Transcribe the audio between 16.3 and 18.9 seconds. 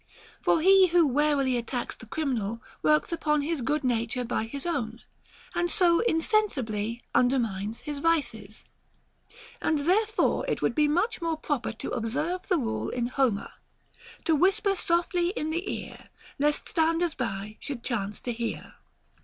Lest standers by should chance to hear.